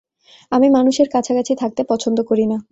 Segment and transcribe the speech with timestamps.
[0.51, 2.57] আমি মানুষের কাছাকাছি থাকতে পছন্দ করি না।